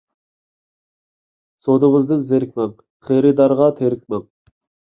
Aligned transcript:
سودىڭىزدىن 1.67 2.25
زېرىكمەڭ، 2.31 2.75
خېرىدارغا 3.11 3.71
تېرىكمەڭ. 3.79 4.29